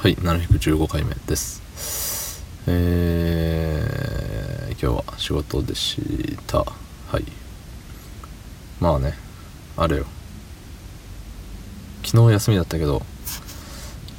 [0.00, 2.44] はい715回目です。
[2.68, 6.58] えー、今日は仕事でした。
[6.58, 6.66] は
[7.18, 7.24] い。
[8.78, 9.14] まあね
[9.76, 10.04] あれよ。
[12.04, 13.02] 昨日休みだったけど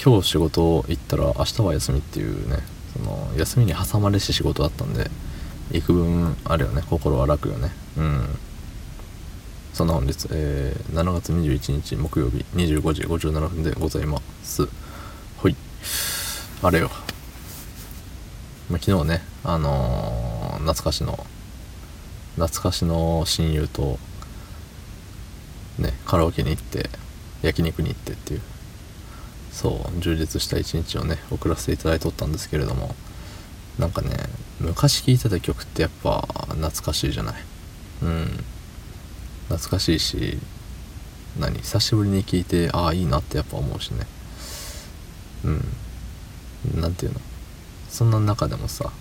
[0.03, 2.57] 今日仕事行ったら明日は休みっていうね
[2.91, 5.09] その休みに挟まれし仕事だったんで
[5.71, 7.71] 幾分あれよね心は楽よね。
[7.97, 8.37] うん。
[9.71, 14.67] そんな本日、えー、7月21日木曜日25時57分でございます。
[16.61, 16.91] あれよ、
[18.69, 21.25] ま、昨日ねあのー、懐かしの
[22.35, 23.97] 懐かしの親友と
[25.77, 26.89] ねカラオケに行って
[27.41, 28.41] 焼肉に行ってっていう。
[29.51, 32.93] そう充実した一日をね送らせていただいとったんですけれども
[33.77, 34.15] なんかね
[34.59, 37.35] 昔聴いてた曲ってやっぱ懐かしいじゃない。
[38.03, 38.43] うん。
[39.47, 40.37] 懐かしいし
[41.39, 41.57] 何？
[41.59, 44.05] 久しぶりに聴いてああいいなってやっぱ思うしね。
[45.45, 45.65] うん。
[46.75, 47.19] 何ていうの？
[47.89, 48.91] そんな中でもさ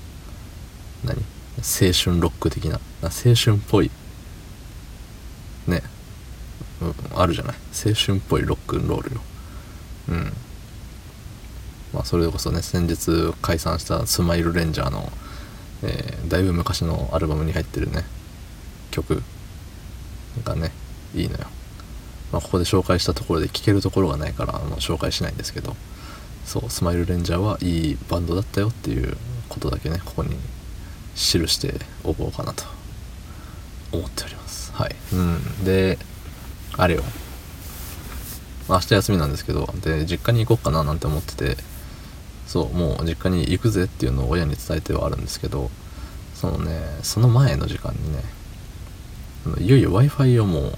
[1.05, 1.17] 何？
[1.57, 2.79] 青春ロック的な？
[3.03, 3.91] 青春っぽい。
[5.67, 5.83] ね、
[6.81, 7.57] うん、あるじゃない？
[7.85, 9.21] 青春っぽいロックンロールよ。
[10.11, 10.33] うん。
[11.93, 15.11] まあそれこそね先日解散したスマイルレンジャーの、
[15.83, 18.05] えー、だいぶ昔のアルバムに入ってるね
[18.91, 19.23] 曲
[20.45, 20.71] がね
[21.15, 21.47] いいのよ、
[22.31, 25.75] まあ、ここで紹介したところで聴けるところがないからあの紹介しないんですけど。
[26.49, 29.19] そうスマイルレンジャーはいいバンドだったよっていう
[29.51, 30.31] ことだけねここに
[31.15, 32.65] 記しておこうかなと
[33.93, 34.73] 思っております。
[34.73, 34.97] はい。
[35.13, 35.65] うん。
[35.65, 35.99] で
[36.79, 37.03] あれよ。
[38.67, 41.57] 明日休みなんですけどで実家に行こうかななんて思ってて
[42.47, 45.71] そうもう実家に行くぜっていうのを親に伝えてはあるんですけど
[46.35, 48.23] そのねその前の時間にね
[49.61, 50.73] いよいよ w i f i をもう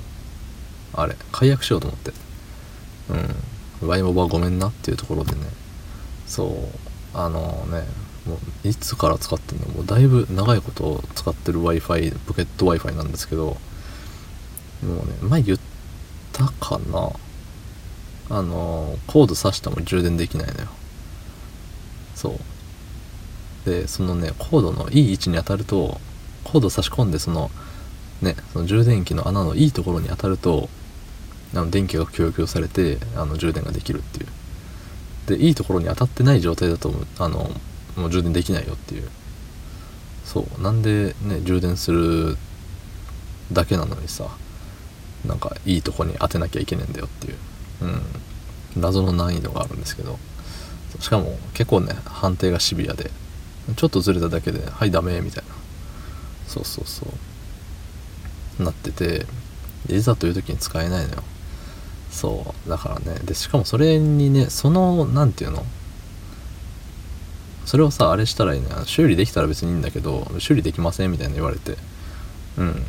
[0.95, 2.13] あれ解約しようと思って。
[3.11, 3.50] うん。
[3.83, 5.41] Y モバごめんなっていうところでね。
[6.27, 6.50] そう。
[7.12, 7.84] あのね
[8.27, 9.67] もういつから使ってんの？
[9.69, 13.57] もうだいぶ長いこと使ってる w i f i ポケット w i f i なんですけど。
[14.83, 15.58] もうね前言っ
[16.33, 17.11] たかな？
[18.30, 20.68] あのコード挿しても充電できないのよ。
[22.14, 23.68] そう。
[23.68, 26.01] でそのねコードのいい位置に当たると
[26.45, 27.51] コード差し込んでその
[28.23, 30.70] ねその充電器の穴のいいところに当たると
[31.55, 34.27] あの電気が供給されてあの充電ができるっていう。
[35.27, 37.50] でいいところに当たってない状態だとあの
[37.96, 39.08] もう充電できないよっていう。
[40.24, 40.62] そう。
[40.62, 42.36] なんでね充電する
[43.52, 44.28] だけなのにさ
[45.27, 47.36] なんかいいとこに当てなきゃいけねえんだよっていう、
[47.82, 50.18] うん、謎の難易度があるんですけど。
[50.98, 53.11] しかも結構ね判定がシビアで。
[53.77, 55.55] ちょっとずれただけで「はいダメ」みたいな。
[56.48, 57.06] そうそうそ
[58.58, 58.62] う。
[58.62, 59.27] なってて。
[59.88, 61.22] いざという時に使えないのよ。
[62.11, 63.19] そうだからね。
[63.25, 65.65] でしかもそれにねその何て言うの？
[67.67, 68.69] それをさあれしたらいいね。
[68.87, 71.77] 修理できたら別にいいんだけど修理できませんみたいな言われて。
[72.59, 72.85] うん。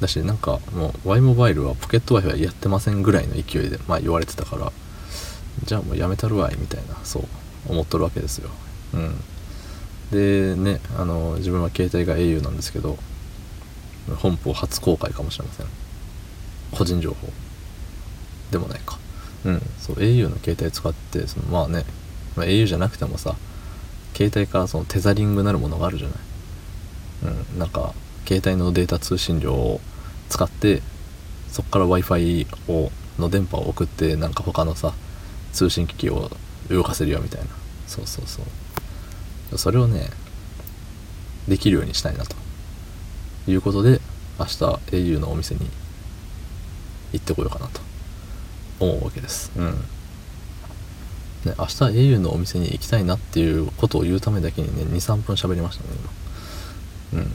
[0.00, 4.72] だしなんかもう Y モバイルはポケット Wi-Fi やってませんぐらいの勢いでまあ言われてたから
[5.62, 7.24] じゃあもうやめたるわいみたいなそう
[7.68, 8.50] 思っとるわけですよ。
[8.94, 9.14] うん。
[10.10, 12.98] でねあの自分は携帯が au なんですけど
[14.16, 15.66] 本邦初公開かもしれません。
[16.72, 17.28] 個人情報。
[18.54, 18.98] でもないか。
[19.44, 19.62] うん。
[19.78, 21.84] そう au の携帯使ってそのまあね、
[22.36, 23.34] まあ、au じゃなくてもさ
[24.14, 26.18] 携帯からそのテザリングなるものがあるじゃない。
[27.52, 27.58] うん。
[27.58, 27.94] なんか
[28.26, 29.80] 携帯のデータ通信量を
[30.28, 30.82] 使って
[31.50, 34.94] そっから w i f i をの電波を送ってなんか他のさ
[35.52, 36.30] 通信機器を
[36.68, 37.46] 動かせるよみたいな。
[37.86, 38.40] そうそうそ
[39.52, 39.58] う。
[39.58, 40.10] それをね
[41.48, 42.36] できるようにしたいなと。
[43.46, 44.00] いうことで
[44.38, 45.68] 明日 au のお店に
[47.12, 47.80] 行ってこようかなと。
[48.80, 49.52] 思うわけです。
[49.56, 49.72] うん。
[49.72, 55.90] ね明日 au のお店に行きたいなっていうことを言うためだけにね23分喋りましたね
[57.12, 57.20] 今。
[57.20, 57.30] うん。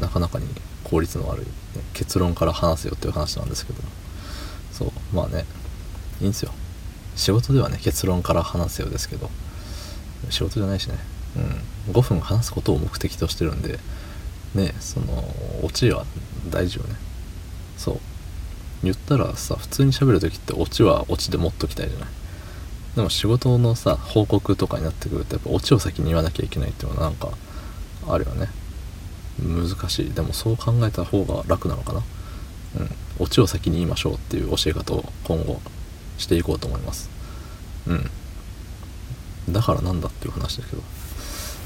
[0.00, 0.46] なかなかに
[0.84, 1.50] 効率の悪い、ね、
[1.94, 3.82] 結論から話せよっていう話なんですけど。
[4.72, 4.92] そう。
[5.14, 5.44] まあね
[6.20, 6.52] いいんですよ。
[7.16, 9.30] 仕事ではね結論から話せよですけど。
[10.28, 10.96] 仕事じゃないしね。
[11.36, 11.70] うん。
[11.88, 13.78] 5分話すことを目的としてるんで
[14.54, 15.24] ねその
[15.62, 16.04] オチは
[16.50, 16.94] 大事よね
[18.82, 22.08] 言ったらさ普通に喋る時ってオチはオチで持っときたいじゃない？
[22.96, 27.30] でも仕事のさ報告とかになってくるとやっぱオチを先に言わなきゃいけないっていうのはなんか
[28.08, 28.48] あるよね。
[29.38, 30.12] 難しい。
[30.12, 32.02] でもそう考えた方が楽なのかな？
[32.80, 32.90] うん。
[33.18, 35.60] オチを先に言いましょうっていう教え方を今後
[36.18, 37.10] していこうと思います。
[37.86, 38.10] うん。
[39.52, 40.82] だからなんだっていう話だけど。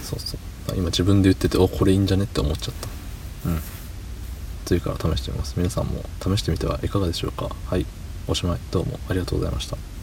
[0.03, 0.77] そうそう。
[0.77, 2.25] 今自分で言ってておこれいいんじゃね？
[2.25, 3.49] って思っちゃった。
[3.51, 3.61] うん。
[4.65, 5.55] 次から試してみます。
[5.57, 7.51] 皆さんも試してみてはいかがでしょうか。
[7.67, 7.87] はい。
[8.27, 8.59] おしまい。
[8.71, 9.94] どうもありがとうございました。